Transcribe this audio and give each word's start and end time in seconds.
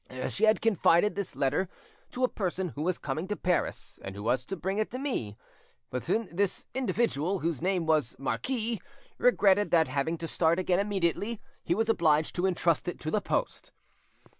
She 0.29 0.45
had 0.45 0.61
confided 0.63 1.13
this 1.13 1.35
letter 1.35 1.69
to 2.09 2.23
a 2.23 2.27
person 2.27 2.69
who 2.69 2.81
was 2.81 2.97
coming 2.97 3.27
to 3.27 3.35
Paris, 3.35 3.99
and 4.03 4.15
who 4.15 4.23
was 4.23 4.45
to 4.45 4.55
bring 4.57 4.79
it 4.79 4.91
me; 4.93 5.37
but 5.91 6.05
this 6.31 6.65
individual, 6.73 7.41
whose 7.41 7.61
name 7.61 7.85
was 7.85 8.15
Marquis, 8.17 8.81
regretted 9.19 9.69
that 9.69 9.89
having 9.89 10.17
to 10.17 10.27
start 10.27 10.57
again 10.57 10.79
immediately, 10.79 11.39
he 11.63 11.75
was 11.75 11.87
obliged 11.87 12.33
to 12.37 12.47
entrust 12.47 12.87
it 12.87 12.99
to 13.01 13.11
the 13.11 13.21
post. 13.21 13.71